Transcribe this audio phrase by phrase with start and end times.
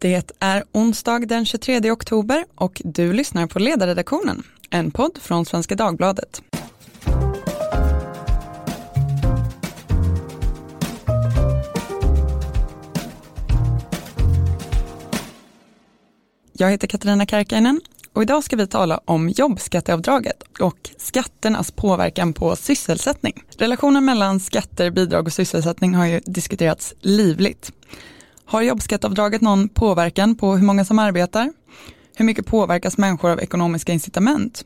[0.00, 5.74] Det är onsdag den 23 oktober och du lyssnar på Ledarredaktionen, en podd från Svenska
[5.74, 6.42] Dagbladet.
[16.52, 17.80] Jag heter Katarina Karkainen
[18.12, 23.42] och idag ska vi tala om jobbskatteavdraget och skatternas påverkan på sysselsättning.
[23.56, 27.72] Relationen mellan skatter, bidrag och sysselsättning har ju diskuterats livligt.
[28.50, 31.52] Har jobbskatteavdraget någon påverkan på hur många som arbetar?
[32.16, 34.64] Hur mycket påverkas människor av ekonomiska incitament?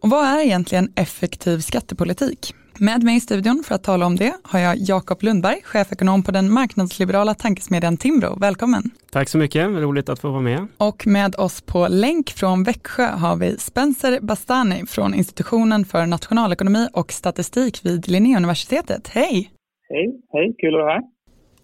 [0.00, 2.54] Och vad är egentligen effektiv skattepolitik?
[2.78, 6.30] Med mig i studion för att tala om det har jag Jakob Lundberg, chefekonom på
[6.32, 8.38] den marknadsliberala tankesmedjan Timbro.
[8.38, 8.82] Välkommen!
[9.10, 10.66] Tack så mycket, roligt att få vara med.
[10.76, 16.88] Och med oss på länk från Växjö har vi Spencer Bastani från institutionen för nationalekonomi
[16.92, 19.08] och statistik vid Linnéuniversitetet.
[19.08, 19.50] Hej!
[19.88, 21.11] Hej, hej, kul att vara här.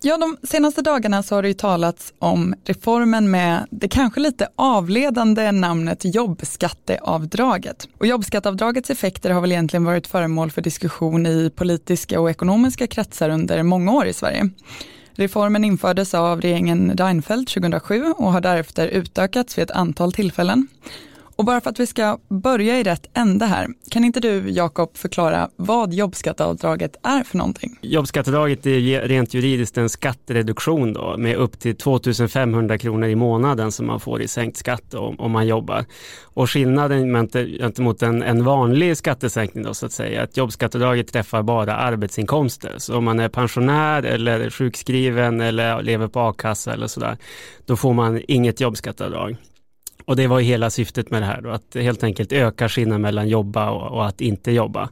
[0.01, 4.48] Ja, de senaste dagarna så har det ju talats om reformen med det kanske lite
[4.57, 7.88] avledande namnet jobbskatteavdraget.
[7.99, 13.30] Och jobbskatteavdragets effekter har väl egentligen varit föremål för diskussion i politiska och ekonomiska kretsar
[13.30, 14.51] under många år i Sverige.
[15.13, 20.68] Reformen infördes av regeringen Reinfeldt 2007 och har därefter utökats vid ett antal tillfällen.
[21.38, 24.96] Och bara för att vi ska börja i rätt ände här, kan inte du Jakob
[24.96, 27.78] förklara vad jobbskatteavdraget är för någonting?
[27.80, 33.86] Jobbskatteavdraget är rent juridiskt en skattereduktion då, med upp till 2500 kronor i månaden som
[33.86, 35.84] man får i sänkt skatt om, om man jobbar.
[36.24, 37.28] Och skillnaden
[37.60, 42.74] gentemot en, en vanlig skattesänkning då så att säga, att jobbskatteavdraget träffar bara arbetsinkomster.
[42.78, 47.16] Så om man är pensionär eller sjukskriven eller lever på a-kassa eller sådär,
[47.66, 49.36] då får man inget jobbskatteavdrag.
[50.09, 53.28] Och det var hela syftet med det här då, att helt enkelt öka skillnaden mellan
[53.28, 54.88] jobba och, och, att inte jobba.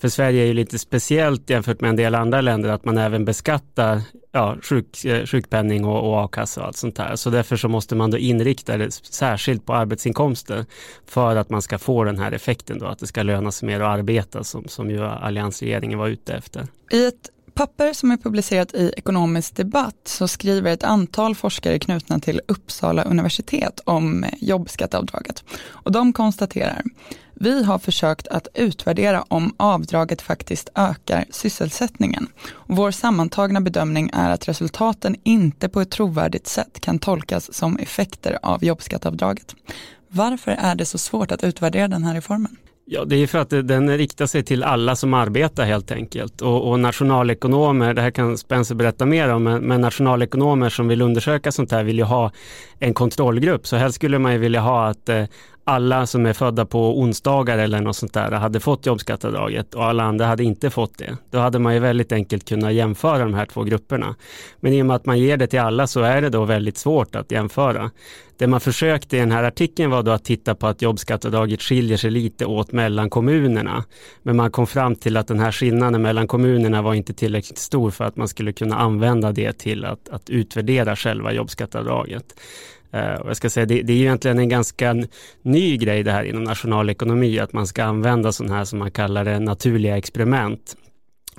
[0.00, 3.24] För Sverige är ju lite speciellt jämfört med en del andra länder att man även
[3.24, 4.00] beskattar
[4.32, 7.16] ja, sjuk, eh, sjukpenning och, och a-kassa och allt sånt här.
[7.16, 10.64] Så därför så måste man då inrikta det särskilt på arbetsinkomster
[11.06, 13.80] för att man ska få den här effekten då, att det ska löna sig mer
[13.80, 16.66] att arbeta som, som ju alliansregeringen var ute efter.
[16.90, 22.18] I ett papper som är publicerat i Ekonomisk debatt så skriver ett antal forskare knutna
[22.18, 25.44] till Uppsala universitet om jobbskatteavdraget.
[25.68, 26.82] Och de konstaterar,
[27.34, 32.26] vi har försökt att utvärdera om avdraget faktiskt ökar sysselsättningen.
[32.66, 38.38] Vår sammantagna bedömning är att resultaten inte på ett trovärdigt sätt kan tolkas som effekter
[38.42, 39.54] av jobbskatteavdraget.
[40.08, 42.56] Varför är det så svårt att utvärdera den här reformen?
[42.94, 46.42] Ja, det är för att den riktar sig till alla som arbetar helt enkelt.
[46.42, 51.02] Och, och nationalekonomer, det här kan Spencer berätta mer om, men, men, nationalekonomer som vill
[51.02, 52.30] undersöka sånt här vill ju ha
[52.82, 53.66] en kontrollgrupp.
[53.66, 55.24] Så helst skulle man ju vilja ha att eh,
[55.64, 60.02] alla som är födda på onsdagar eller något sånt där hade fått jobbskatteavdraget och alla
[60.02, 61.16] andra hade inte fått det.
[61.30, 64.14] Då hade man ju väldigt enkelt kunnat jämföra de här två grupperna.
[64.60, 66.78] Men i och med att man ger det till alla så är det då väldigt
[66.78, 67.90] svårt att jämföra.
[68.36, 71.96] Det man försökte i den här artikeln var då att titta på att jobbskatteavdraget skiljer
[71.96, 73.84] sig lite åt mellan kommunerna.
[74.22, 77.90] Men man kom fram till att den här skillnaden mellan kommunerna var inte tillräckligt stor
[77.90, 82.24] för att man skulle kunna använda det till att, att utvärdera själva jobbskatteavdraget.
[82.92, 84.96] Eh, och jag ska säga, det, det, är egentligen en ganska
[85.42, 89.24] ny grej det här inom nationalekonomi, att man ska använda sådana här som man kallar
[89.24, 90.76] det naturliga experiment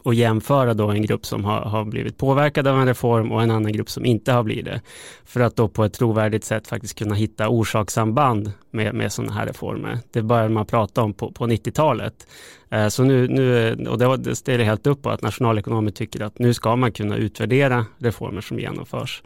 [0.03, 3.51] och jämföra då en grupp som har, har, blivit påverkad av en reform och en
[3.51, 4.81] annan grupp som inte har blivit det.
[5.25, 9.45] För att då på ett trovärdigt sätt faktiskt kunna hitta orsakssamband med, med sådana här
[9.45, 9.99] reformer.
[10.11, 12.27] Det började man prata om på, på 90-talet.
[12.69, 16.39] Eh, så nu, nu, och det, det ställer helt upp på att nationalekonomer tycker att
[16.39, 19.23] nu ska man kunna utvärdera reformer som genomförs.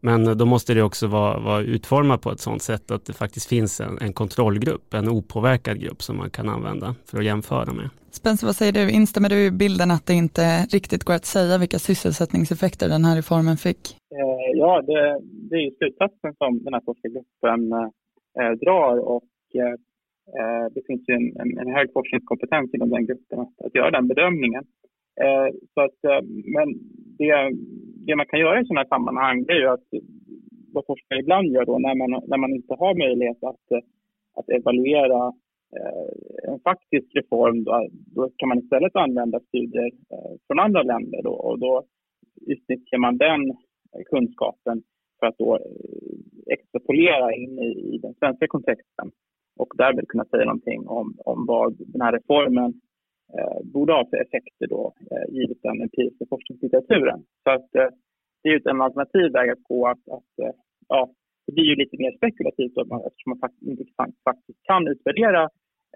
[0.00, 3.48] Men då måste det också vara, vara utformat på ett sådant sätt att det faktiskt
[3.48, 7.88] finns en, en, kontrollgrupp, en opåverkad grupp som man kan använda för att jämföra med.
[8.10, 8.90] Spencer, vad säger du?
[8.90, 10.42] Instämmer du i bilden att det inte
[10.76, 13.82] riktigt går att säga vilka sysselsättningseffekter den här reformen fick?
[14.18, 17.72] Eh, ja, det, det är ju slutsatsen som den här forskargruppen
[18.40, 19.30] eh, drar och
[19.62, 19.74] eh,
[20.74, 24.08] det finns ju en, en, en, hög forskningskompetens inom den gruppen att, att göra den
[24.08, 24.64] bedömningen.
[25.24, 26.22] Eh, så att, eh,
[26.54, 26.68] men
[27.18, 27.32] det,
[28.06, 29.88] det man kan göra i sådana här sammanhang det är ju att
[30.72, 33.84] vad forskare ibland gör då när man, när man inte har möjlighet att, eh,
[34.38, 35.22] att evaluera
[35.76, 41.22] eh, en faktisk reform då, då, kan man istället använda studier eh, från andra länder
[41.22, 41.84] då, och då
[42.46, 43.42] utnyttjar man den
[44.10, 44.82] kunskapen
[45.18, 49.10] för att då eh, extrapolera in i, i den svenska kontexten
[49.56, 52.80] och därmed kunna säga någonting om, om vad den här reformen
[53.38, 57.24] eh, borde ha för effekter då, eh, givet den empiriska forskningslitteraturen.
[57.44, 57.88] Så att, eh,
[58.42, 59.86] det är ju en alternativ väg att gå.
[59.86, 60.54] Att, att eh,
[60.88, 61.10] ja,
[61.46, 63.84] det blir ju lite mer spekulativt då, eftersom man faktiskt inte
[64.24, 65.42] faktiskt kan utvärdera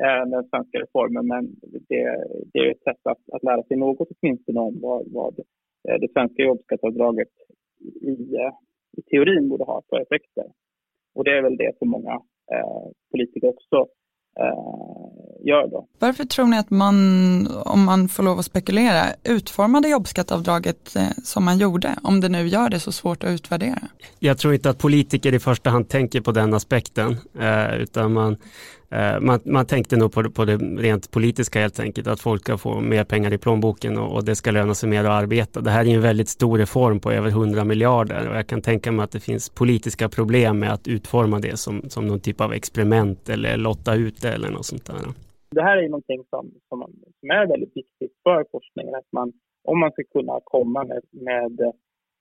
[0.02, 1.26] eh, den svenska reformen.
[1.26, 1.44] Men
[1.88, 2.02] det,
[2.52, 5.38] det är ett sätt att, att lära sig något åtminstone om vad, vad
[5.88, 7.34] eh, det svenska jobbskatteavdraget
[8.02, 8.52] i, eh,
[8.96, 10.46] i teorin borde ha för effekter.
[11.14, 12.14] Och det är väl det som många
[12.52, 13.76] eh, politiker också
[14.40, 14.99] eh,
[15.44, 15.86] gör då.
[15.98, 21.44] Varför tror ni att man, om man får lov att spekulera, utformade jobbskatteavdraget eh, som
[21.44, 23.82] man gjorde, om det nu gör det så svårt att utvärdera?
[24.18, 28.36] Jag tror inte att politiker i första hand tänker på den aspekten, eh, utan man,
[28.92, 32.58] Eh, man, man tänkte nog på, på det rent politiska helt enkelt, att folk ska
[32.58, 35.60] få mer pengar i plånboken och, och, det ska löna sig mer att arbeta.
[35.60, 38.92] Det här är en väldigt stor reform på över 100 miljarder och jag kan tänka
[38.92, 42.52] mig att det finns politiska problem med att utforma det som, som någon typ av
[42.52, 44.96] experiment eller lotta ut det eller något sånt där.
[45.50, 46.78] Det här är någonting som, som,
[47.20, 49.32] som är väldigt viktigt för forskningen, att man,
[49.64, 51.60] om man ska kunna komma med, med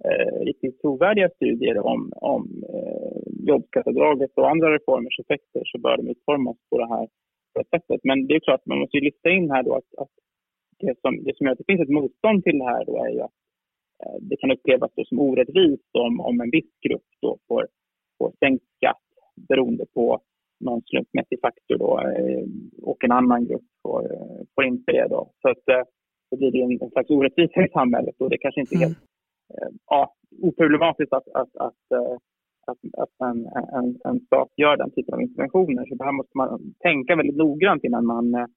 [0.05, 6.07] eh, riktigt trovärdiga studier om, om eh, jobbskatteavdraget och andra reformers effekter så bör de
[6.07, 7.07] utformas på det här
[7.71, 8.01] sättet.
[8.03, 10.13] Men det är klart, man måste ju lyfta in här då att, att
[10.79, 13.09] det, som, det som gör att det finns ett motstånd till det här då är
[13.09, 13.37] ju att
[14.03, 17.67] eh, det kan upplevas som orättvist om, om en viss grupp då får,
[18.17, 19.05] får sänkt skatt
[19.49, 20.21] beroende på
[20.59, 22.43] någon slumpmässig faktor då, eh,
[22.83, 25.07] och en annan grupp får, eh, får inte det.
[25.09, 25.31] Då.
[25.41, 25.83] Så att, eh,
[26.31, 28.97] då blir det en, en slags orättvisa i samhället och det kanske inte är helt
[29.53, 31.91] Eh, ja, oproblematiskt att, att, att,
[32.67, 33.45] att, att en,
[33.77, 35.85] en, en stat gör den typen av interventioner.
[35.85, 38.47] Så det här måste man tänka väldigt noggrant innan man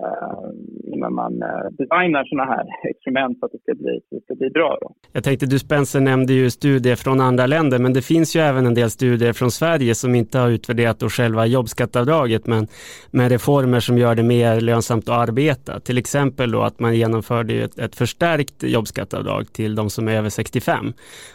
[0.00, 0.52] när
[1.00, 4.50] innan man eh, designar sådana här experiment för att det ska bli, det ska bli
[4.50, 4.78] bra.
[4.80, 4.94] Då.
[5.12, 8.66] Jag tänkte, du Spencer nämnde ju studier från andra länder, men det finns ju även
[8.66, 12.66] en del studier från Sverige som inte har utvärderat då själva jobbskatteavdraget, men
[13.10, 15.80] med reformer som gör det mer lönsamt att arbeta.
[15.80, 20.28] Till exempel då att man genomförde ett, ett förstärkt jobbskatteavdrag till de som är över
[20.28, 20.92] 65.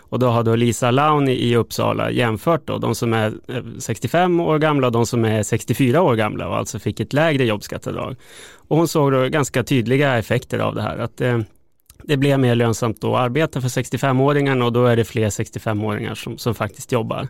[0.10, 4.40] Och då har då Lisa Laun i Uppsala jämfört då de som är eh, 65
[4.40, 8.16] år gamla och de som är 64 år gamla och alltså fick ett lägre jobbskatteavdrag.
[8.68, 10.98] Och hon såg då ganska tydliga effekter av det här.
[10.98, 11.40] Att det, eh,
[12.04, 16.38] det blev mer lönsamt att arbeta för 65-åringarna och då är det fler 65-åringar som,
[16.38, 17.24] som faktiskt jobbar.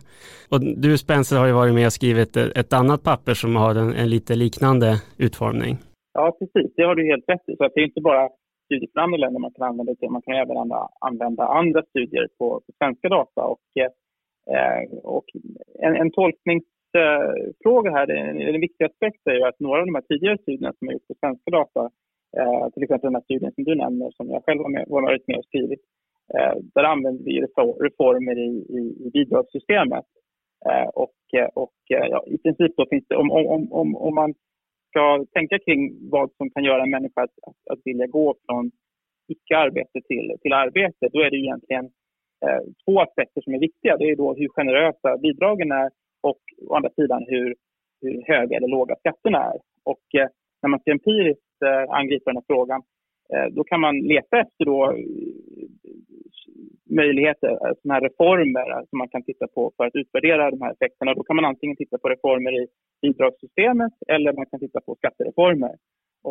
[0.50, 3.92] Och du Spencer har ju varit med och skrivit ett annat papper som har en,
[3.92, 4.88] en lite liknande
[5.18, 5.76] utformning.
[6.12, 6.72] Ja, precis.
[6.76, 7.56] Det har du helt rätt i.
[7.56, 8.28] Så det är inte bara
[8.64, 10.12] studier från andra länder man kan använda utan.
[10.12, 13.40] Man kan även använda, använda andra studier på, på svenska data.
[13.52, 15.24] Och, eh, och
[15.84, 16.64] en, en tolknings
[16.98, 20.88] jättefråga här, en viktig aspekt är ju att några av de här tidigare studierna som
[20.88, 21.90] har gjorts på svenska data,
[22.38, 25.28] eh, till exempel den här studien som du nämner som jag själv har med, varit
[25.28, 25.80] med och skrivit,
[26.34, 27.40] eh, där använder vi
[27.86, 30.04] reformer i, i, i bidragssystemet.
[30.70, 34.14] Eh, och eh, och eh, ja, i princip då finns det, om, om, om, om
[34.14, 34.34] man
[34.90, 38.70] ska tänka kring vad som kan göra en människa att, att, att vilja gå från
[39.28, 41.84] icke-arbete till, till arbete, då är det egentligen
[42.44, 43.96] eh, två aspekter som är viktiga.
[43.96, 45.90] Det är då hur generösa bidragen är
[46.30, 47.54] och å andra sidan hur,
[48.02, 49.58] hur höga eller låga skatterna är.
[49.84, 50.28] Och eh,
[50.62, 52.80] när man ska empiriskt eh, angripa den här frågan
[53.32, 54.96] eh, då kan man leta efter då, eh,
[57.00, 59.96] möjligheter, eh, såna sådana här reformer eh, som alltså man kan titta på för att
[60.00, 61.14] utvärdera de här effekterna.
[61.14, 62.66] Då kan man antingen titta på reformer i
[63.02, 65.74] bidragssystemet eller man kan titta på skattereformer.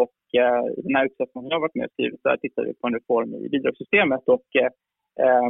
[0.03, 2.63] Och eh, i den här utsättningen som jag har varit med och skrivit så tittar
[2.65, 4.71] vi på en reform i bidragssystemet och eh,
[5.23, 5.49] eh,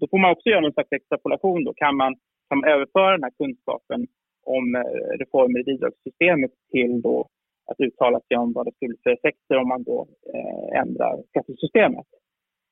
[0.00, 1.64] då får man också göra någon slags extrapolation.
[1.64, 2.14] Då kan man
[2.54, 4.06] liksom överföra den här kunskapen
[4.46, 7.28] om eh, reformer i bidragssystemet till då
[7.66, 12.06] att uttala sig om vad det skulle för effekter om man då eh, ändrar skattesystemet.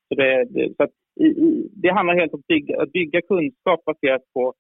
[0.09, 0.87] Så det, det, så
[1.21, 4.55] i, i, det handlar helt om att bygga, att bygga kunskap baserat på,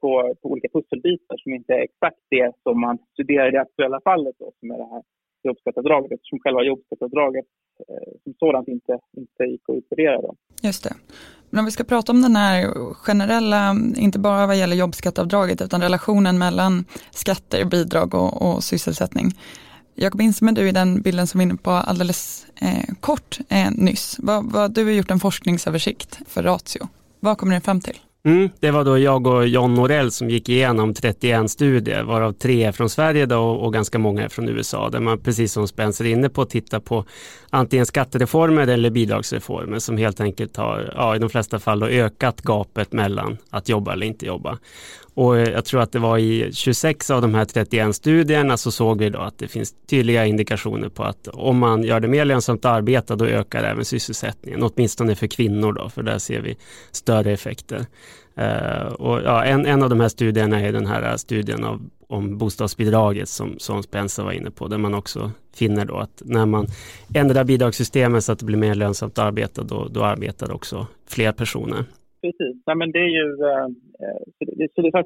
[0.00, 4.00] på, på, olika pusselbitar som inte är exakt det som man studerar i det aktuella
[4.04, 5.02] fallet då, som är det här
[5.42, 7.46] jobbskatteavdraget eftersom själva jobbskatteavdraget
[7.88, 10.20] eh, som sådant inte, inte gick att utvärdera.
[10.20, 10.34] Då.
[10.62, 10.94] Just det.
[11.54, 15.80] Men om vi ska prata om den här generella, inte bara vad gäller jobbskatteavdraget, utan
[15.80, 19.38] relationen mellan skatter, bidrag och, och sysselsättning.
[19.94, 23.70] Jakob instämmer du i den bilden som vi var inne på alldeles eh, kort eh,
[23.70, 24.16] nyss.
[24.18, 26.88] Vad, vad, du har gjort en forskningsöversikt för Ratio.
[27.20, 27.98] Vad kommer den fram till?
[28.26, 32.64] Mm, det var då jag och John Norell som gick igenom 31 studier, varav tre
[32.64, 36.04] är från Sverige då och ganska många är från USA, där man precis som Spencer
[36.04, 37.04] är inne på tittar på
[37.50, 42.42] antingen skattereformer eller bidragsreformer som helt enkelt har, ja, i de flesta fall då ökat
[42.42, 44.58] gapet mellan att jobba eller inte jobba.
[45.14, 48.70] Och eh, jag tror att det var i 26 av de här 31 studierna så
[48.70, 52.24] såg vi då att det finns tydliga indikationer på att om man gör det mer
[52.24, 56.56] lönsamt att arbeta då ökar även sysselsättningen, åtminstone för kvinnor då, för där ser vi
[56.92, 57.86] större effekter.
[58.38, 61.80] Uh, och ja, en, en av de här studierna är den här eh, studien av,
[62.08, 66.46] om bostadsbidraget som, som Spencer var inne på, där man också finner då att när
[66.46, 66.66] man
[67.16, 71.32] ändrar bidragssystemet så att det blir mer lönsamt att arbeta, då, då arbetar också fler
[71.32, 71.84] personer
[72.24, 72.56] precis.
[72.66, 73.26] Nej, men det är ju...
[73.50, 73.68] Uh,
[74.38, 75.04] så det, så det,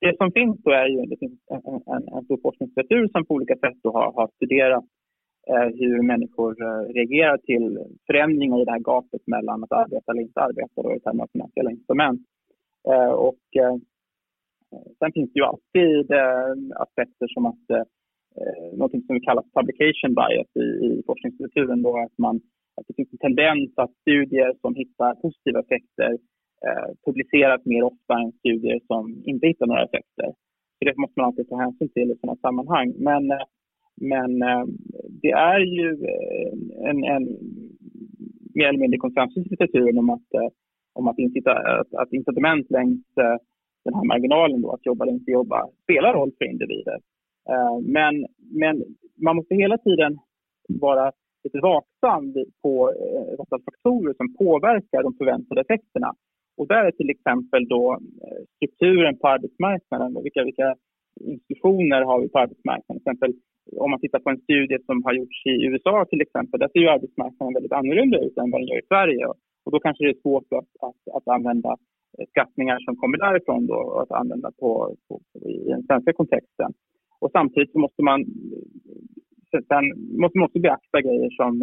[0.00, 1.62] det som finns då är ju det finns en,
[1.94, 4.84] en, en stor forskningslitteratur som på olika sätt har, har studerat
[5.80, 6.54] hur människor
[6.92, 11.00] reagerar till förändringar i det här gapet mellan att arbeta eller inte arbeta då, i
[11.00, 12.20] termer av finansiella instrument.
[12.88, 13.76] Eh, och eh,
[14.98, 16.52] sen finns det ju alltid eh,
[16.84, 17.66] aspekter som att
[18.72, 22.40] något som vi kallar publication bias i, i forskningskulturen då att man
[22.76, 26.10] att det finns en tendens att studier som hittar positiva effekter
[26.66, 30.28] eh, publiceras mer ofta än studier som inte hittar några effekter.
[30.78, 32.94] Så det måste man alltid ta hänsyn till i sådana sammanhang.
[32.98, 33.46] Men, eh,
[34.00, 34.64] men eh,
[35.22, 35.88] det är ju
[36.88, 37.24] en, en
[38.54, 40.30] mer eller mindre konsensus i litteraturen om att,
[40.92, 43.36] om att, incita, att, att incitament längs eh,
[43.84, 46.98] den här marginalen, då, att jobba eller inte jobba, spelar roll för individer.
[47.50, 48.84] Eh, men, men
[49.24, 50.18] man måste hela tiden
[50.68, 51.12] vara
[51.44, 56.14] lite vaksam på eh, faktorer som påverkar de förväntade effekterna.
[56.56, 57.92] Och där är till exempel då
[58.24, 60.22] eh, strukturen på arbetsmarknaden.
[60.22, 60.76] Vilka, vilka
[61.20, 63.02] institutioner har vi på arbetsmarknaden?
[63.02, 63.32] Till exempel
[63.76, 66.80] om man tittar på en studie som har gjorts i USA till exempel, där ser
[66.80, 69.26] ju arbetsmarknaden väldigt annorlunda ut än vad den gör i Sverige.
[69.70, 71.76] Och då kanske det är svårt att, att, att använda
[72.28, 76.72] skattningar som kommer därifrån då, att använda på, på, i den svenska kontexten.
[77.20, 78.24] Och samtidigt måste man
[79.50, 79.84] sen
[80.22, 81.62] måste man också beakta grejer som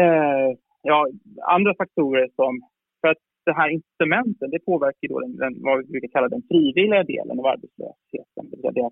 [0.00, 0.48] eh,
[0.82, 1.08] ja,
[1.56, 2.60] andra faktorer som...
[3.00, 6.42] För att det här instrumenten det påverkar då den, den, vad vi brukar kalla den
[6.50, 8.42] frivilliga delen av arbetslösheten.
[8.50, 8.90] Det vill säga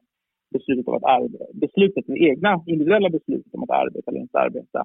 [0.52, 4.84] beslutet, om att arbeta, beslutet, det egna individuella beslutet om att arbeta eller inte arbeta.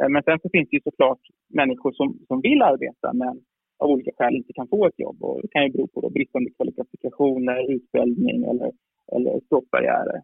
[0.00, 3.34] Eh, men sen så finns det ju såklart människor som, som vill arbeta men
[3.78, 5.22] av olika skäl inte kan få ett jobb.
[5.22, 8.72] Och det kan ju bero på då bristande kvalifikationer, utbildning eller,
[9.12, 10.20] eller språkbarriärer.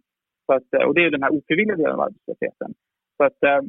[0.46, 2.74] Så att, eh, och det är den här ofrivilliga delen av arbetslösheten.
[3.16, 3.60] Så att, eh,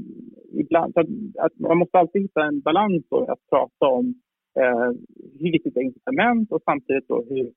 [0.61, 1.07] ibland, så att,
[1.45, 4.05] att man måste alltid hitta en balans då, att prata om
[4.59, 4.89] eh,
[5.39, 7.51] hur viktigt är incitament och samtidigt då hur,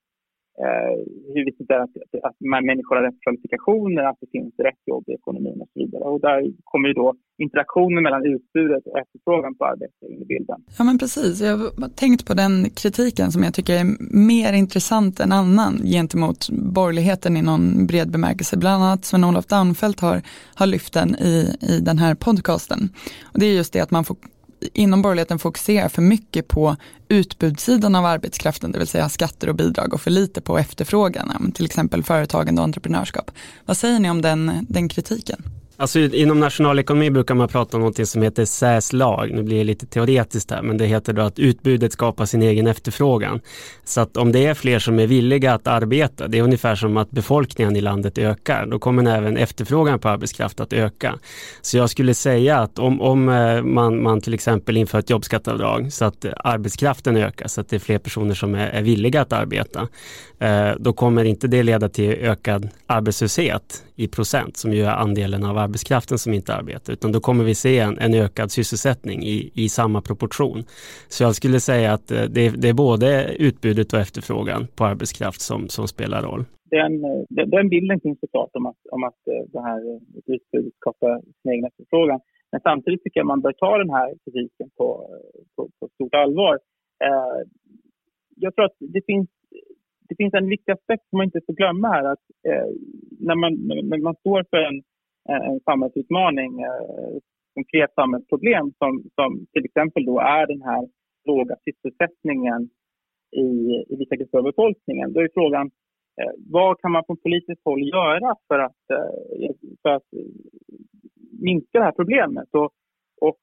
[0.65, 0.95] eh,
[1.35, 1.97] hur viktigt det är att,
[2.29, 2.39] att
[2.71, 6.05] människor har rätt kvalifikationer, att det finns rätt jobb i ekonomin och så vidare.
[6.05, 10.59] Och där kommer ju då interaktionen mellan utbudet och efterfrågan på arbete in i bilden.
[10.79, 13.87] Ja men precis, jag har tänkt på den kritiken som jag tycker är
[14.33, 18.57] mer intressant än annan gentemot borgerligheten i någon bred bemärkelse.
[18.57, 20.23] Bland annat Sven-Olof Daunfeldt har,
[20.55, 22.81] har lyft den i, i den här podcasten.
[23.33, 24.17] Och det är just det att man får
[24.73, 26.77] inom borgerligheten fokuserar för mycket på
[27.09, 31.65] utbudssidan av arbetskraften, det vill säga skatter och bidrag och för lite på efterfrågan, till
[31.67, 33.31] exempel företagande och entreprenörskap.
[33.65, 35.43] Vad säger ni om den, den kritiken?
[35.81, 39.31] Alltså inom nationalekonomi brukar man prata om något som heter SÄS lag.
[39.33, 42.67] Nu blir det lite teoretiskt här, men det heter då att utbudet skapar sin egen
[42.67, 43.41] efterfrågan.
[43.85, 46.97] Så att om det är fler som är villiga att arbeta, det är ungefär som
[46.97, 51.19] att befolkningen i landet ökar, då kommer även efterfrågan på arbetskraft att öka.
[51.63, 55.93] Så jag skulle säga att om, om eh, man, man till exempel inför ett jobbskatteavdrag
[55.93, 59.21] så att eh, arbetskraften ökar, så att det är fler personer som är, är villiga
[59.21, 59.89] att arbeta,
[60.39, 65.45] eh, då kommer inte det leda till ökad arbetslöshet i procent, som ju är andelen
[65.45, 69.23] av arbetskraften arbetskraften som inte arbetar, utan då kommer vi se en, en ökad sysselsättning
[69.23, 70.59] i, i samma proportion.
[71.09, 73.09] Så jag skulle säga att eh, det, det är både
[73.39, 76.45] utbudet och efterfrågan på arbetskraft som, som spelar roll.
[76.71, 76.93] Den,
[77.51, 79.81] den, bilden finns såklart om att, om att eh, det här
[80.27, 82.21] utbudet skapar sin egen efterfrågan.
[82.53, 84.89] Men samtidigt tycker jag man bör ta den här kritiken på,
[85.57, 86.55] på, på stort allvar.
[87.05, 87.41] Eh,
[88.37, 89.29] jag tror att det finns
[90.11, 92.05] det finns en viktig aspekt som man inte får glömma här.
[92.05, 92.69] att eh,
[93.29, 93.53] när, man,
[93.91, 94.83] när man står för en,
[95.29, 96.63] Eh, en samhällsutmaning,
[97.17, 100.89] ett konkret samhällsproblem som, som till exempel då är den här
[101.25, 102.71] låga sysselsättningen
[103.37, 103.49] i,
[103.93, 105.13] i vissa grupper av befolkningen.
[105.13, 105.67] Då är frågan
[106.21, 108.83] eh, vad kan man från politiskt håll göra för att,
[109.83, 110.09] för att
[111.43, 112.49] minska det här problemet?
[112.53, 112.71] Och,
[113.21, 113.41] och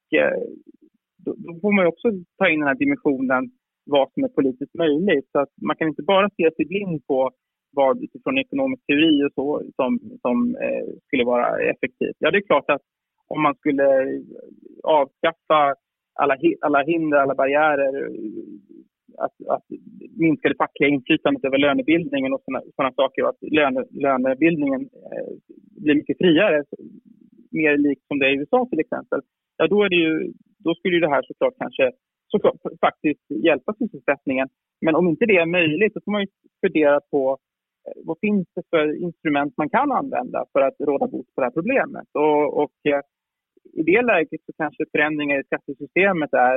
[1.18, 2.08] då, då, får man också
[2.38, 3.52] ta in den här dimensionen
[3.86, 5.30] vad som är politiskt möjligt.
[5.32, 7.32] Så att man kan inte bara se sig blind på
[7.72, 12.16] vad utifrån ekonomisk teori och så som, som eh, skulle vara effektivt.
[12.20, 12.82] Ja, det är klart att
[13.28, 13.88] om man skulle
[14.84, 15.76] avskaffa
[16.20, 17.94] alla, alla hinder, alla barriärer,
[19.18, 19.66] att, att
[20.18, 22.42] minska det fackliga inflytandet över lönebildningen och
[22.76, 25.32] sådana saker och att löne, lönebildningen eh,
[25.84, 26.64] blir mycket friare,
[27.52, 29.22] mer likt som det är i USA till exempel,
[29.58, 31.92] ja då, är det ju, då skulle det här såklart kanske
[32.32, 34.48] såklart, faktiskt hjälpa sysselsättningen.
[34.82, 36.28] Men om inte det är möjligt så får man ju
[36.62, 37.38] fundera på
[37.88, 41.46] Eh, vad finns det för instrument man kan använda för att råda bot på det
[41.46, 42.08] här problemet.
[42.14, 43.02] Och, och eh,
[43.74, 46.56] i det läget så kanske förändringar i skattesystemet är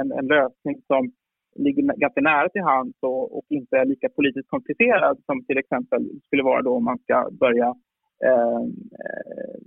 [0.00, 1.12] en, en lösning som
[1.56, 6.20] ligger ganska nära till hands och, och, inte är lika politiskt komplicerad som till exempel
[6.26, 7.74] skulle vara då om man ska börja
[8.24, 8.62] eh,
[9.02, 9.58] eh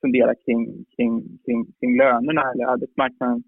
[0.00, 3.46] fundera kring, kring, kring, kring lönerna eller arbetsmarknadens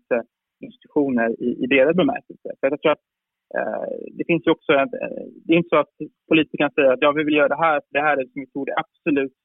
[0.60, 2.48] institutioner i, i bredare bemärkelse.
[2.60, 3.06] För jag tror att
[3.54, 3.88] Eh,
[4.18, 5.94] det finns ju också, en, eh, det är inte så att
[6.28, 8.46] politikerna säger att ja, vi vill göra det här, för det här är som vi
[8.46, 9.36] tror det absolut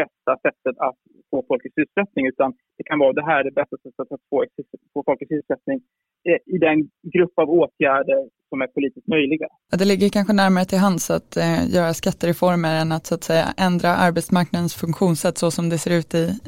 [0.00, 0.98] bästa sättet att
[1.30, 4.24] få folk i sysselsättning, utan det kan vara det här är det bästa sättet att
[4.30, 4.44] få,
[4.94, 5.78] få folk i sysselsättning.
[6.28, 6.78] Eh, I den
[7.14, 9.46] grupp av åtgärder som är politiskt möjliga.
[9.70, 13.54] Det ligger kanske närmare till hands att eh, göra skattereformer än att så att säga
[13.56, 16.38] ändra arbetsmarknadens funktionssätt så som det ser ut i,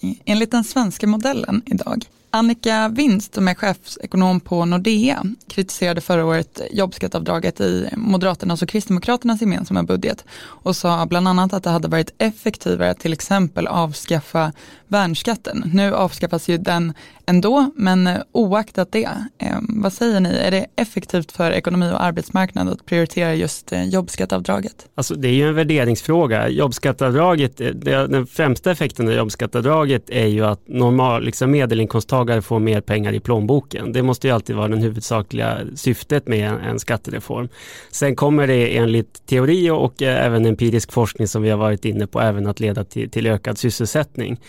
[0.00, 2.04] i, enligt den svenska modellen idag.
[2.32, 9.40] Annika Winst, som är chefsekonom på Nordea, kritiserade förra året jobbskattavdraget i Moderaternas och Kristdemokraternas
[9.40, 14.52] gemensamma budget och sa bland annat att det hade varit effektivare att till exempel avskaffa
[14.88, 15.70] värnskatten.
[15.74, 16.94] Nu avskaffas ju den
[17.26, 22.02] ändå, men eh, oaktat det, eh, vad säger ni, är det effektivt för ekonomi och
[22.02, 24.50] arbetsmarknad att prioritera just eh, jobbskatteavdraget?
[24.50, 24.88] jobbskattavdraget?
[24.94, 26.48] Alltså det är ju en värderingsfråga.
[26.48, 32.58] Jobbskattavdraget, eh, det, den främsta effekten av jobbskattavdraget är ju att normal, liksom medelinkomsttagare får
[32.58, 33.92] mer pengar i plånboken.
[33.92, 37.48] Det måste ju alltid vara det huvudsakliga syftet med en, en skattereform.
[37.90, 42.06] Sen kommer det enligt teori och eh, även empirisk forskning som vi har varit inne
[42.06, 44.40] på även att leda till, till ökad sysselsättning.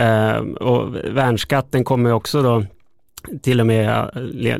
[0.00, 2.64] Uh, och värnskatten kommer också då
[3.42, 3.88] till och med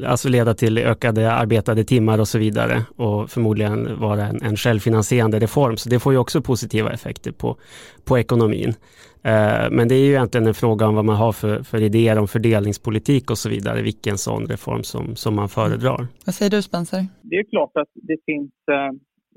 [0.07, 5.39] alltså leda till ökade arbetade timmar och så vidare och förmodligen vara en, en självfinansierande
[5.39, 5.77] reform.
[5.77, 7.57] Så det får ju också positiva effekter på,
[8.05, 8.75] på ekonomin.
[9.23, 12.19] Eh, men det är ju egentligen en fråga om vad man har för, för idéer
[12.19, 16.07] om fördelningspolitik och så vidare, vilken sån reform som, som man föredrar.
[16.27, 17.07] Vad säger du Spencer?
[17.23, 18.93] Det är klart att det finns, eh,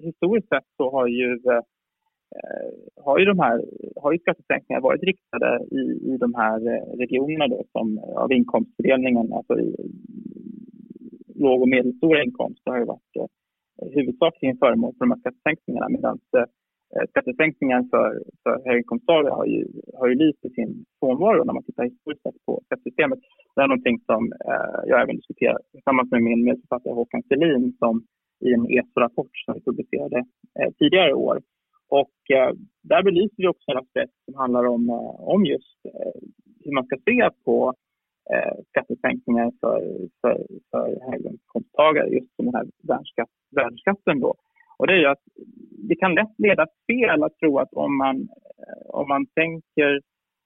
[0.06, 1.64] historiskt sett så har ju eh, Eh,
[2.38, 5.82] Eh, har ju de här har ju skattesänkningar varit riktade i,
[6.14, 9.76] i de här eh, regionerna då som eh, av inkomstfördelningen, alltså i
[11.36, 13.28] låg och medelstora inkomster har ju varit eh,
[13.96, 19.68] huvudsakligen föremål för de här skattesänkningarna medan eh, skattesänkningar för, för höginkomsttagare har ju,
[20.00, 23.20] har ju lyst i sin frånvaro när man tittar historiskt sett på skattesystemet.
[23.56, 28.04] Det är någonting som eh, jag även diskuterar tillsammans med min medförfattare Håkan Selin som
[28.46, 30.18] i en ESO-rapport som vi publicerade
[30.60, 31.42] eh, tidigare i år
[31.90, 32.52] och eh,
[32.84, 36.22] där belyser vi också en aspekt som handlar om, eh, om just eh,
[36.64, 37.74] hur man ska se på
[38.34, 39.80] eh, skattesänkningar för,
[40.22, 44.20] för, för höginkomsttagare, just som den här värnskatt, värnskatten.
[44.20, 44.36] Då.
[44.78, 45.24] Och det är ju att
[45.90, 48.16] det kan lätt leda fel att tro att om man,
[48.60, 50.02] eh, om man tänker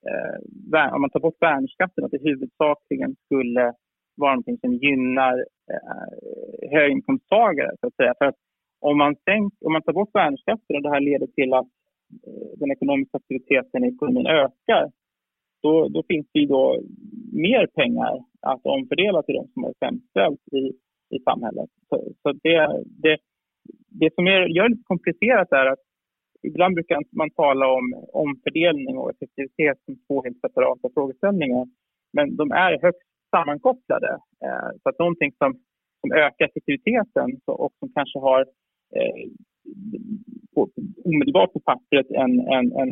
[0.09, 3.73] eh, om man tar bort värnskatten, att det huvudsakligen skulle
[4.15, 7.71] vara någonting som gynnar eh, höginkomsttagare.
[7.79, 8.13] Så att säga.
[8.17, 8.35] För att
[8.89, 11.71] om man, sänk, om man tar bort värnskatten och det här leder till att
[12.27, 14.91] eh, den ekonomiska aktiviteten i ekonomin ökar,
[15.63, 16.81] då, då finns det ju då
[17.33, 20.63] mer pengar att omfördela till de som har sämst ställt i,
[21.15, 21.69] i samhället.
[21.89, 23.17] Så, så det, det,
[24.01, 25.83] det som är, gör det lite komplicerat är att
[26.47, 31.67] ibland brukar man tala om omfördelning och effektivitet som två helt separata frågeställningar.
[32.13, 34.11] Men de är högst sammankopplade.
[34.45, 35.53] Eh, så att någonting som,
[36.01, 38.45] som ökar effektiviteten och som kanske har
[38.99, 39.23] eh,
[40.55, 40.69] på,
[41.05, 42.89] omedelbart på pappret en, en, en,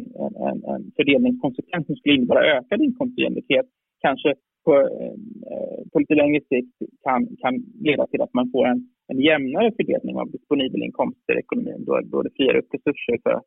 [0.47, 3.65] en, en fördelningskonsekvens som skulle innebära ökad inkomstjämlikhet
[4.01, 4.35] kanske
[4.65, 7.53] på, eh, på lite längre sikt kan, kan
[7.87, 11.99] leda till att man får en, en jämnare fördelning av disponibel inkomster i ekonomin då,
[12.03, 13.41] då det friar upp resurser för,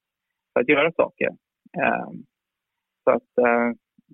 [0.53, 1.29] för att göra saker.
[1.79, 2.11] Eh,
[3.05, 3.69] så att eh,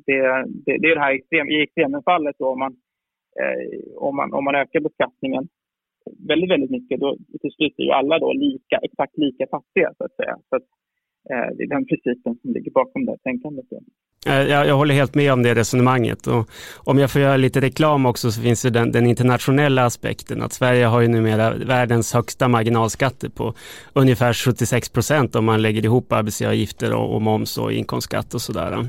[0.07, 0.21] det,
[0.65, 2.73] det, det, är det här extrem, i extremfallet då om man,
[3.41, 5.49] eh, om, man, om man ökar beskattningen
[6.29, 10.05] väldigt, väldigt mycket, då till slut är ju alla då lika, exakt lika fattiga så
[10.05, 10.37] att säga.
[10.49, 10.67] Så att,
[11.31, 13.67] eh, det är den principen som ligger bakom det här tänkandet.
[14.27, 17.61] Eh, jag, jag håller helt med om det resonemanget och om jag får göra lite
[17.61, 22.15] reklam också så finns det den, den, internationella aspekten att Sverige har ju numera världens
[22.15, 23.55] högsta marginalskatter på
[23.93, 28.89] ungefär 76 procent om man lägger ihop arbetsgivaravgifter och, och moms och inkomstskatt och sådär.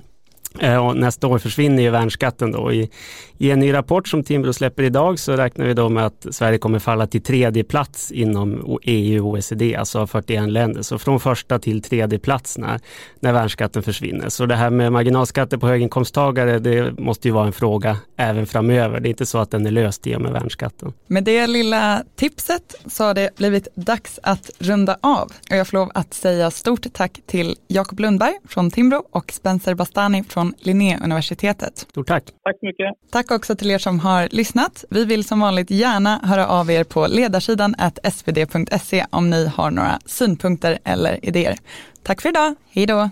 [0.59, 2.71] Eh, och nästa år försvinner ju värnskatten då.
[2.71, 2.89] I,
[3.37, 6.57] I en ny rapport som Timbro släpper idag så räknar vi då med att Sverige
[6.57, 10.81] kommer falla till tredje plats inom EU och OECD, alltså av 41 länder.
[10.81, 12.79] Så från första till tredje plats när,
[13.19, 14.29] när värnskatten försvinner.
[14.29, 18.99] Så det här med marginalskatter på höginkomsttagare, det måste ju vara en fråga även framöver.
[18.99, 20.93] Det är inte så att den är löst i och med värnskatten.
[21.07, 25.31] Med det lilla tipset så har det blivit dags att runda av.
[25.49, 29.73] Och jag får lov att säga stort tack till Jakob Lundberg från Timbro och Spencer
[29.73, 31.77] Bastani från från Linnéuniversitetet.
[31.77, 32.23] Stort tack.
[32.23, 33.12] Tack så mycket.
[33.12, 34.86] Tack också till er som har lyssnat.
[34.89, 39.99] Vi vill som vanligt gärna höra av er på ledarsidan svd.se om ni har några
[40.06, 41.56] synpunkter eller idéer.
[42.04, 42.56] Tack för idag.
[42.71, 43.10] Hej då.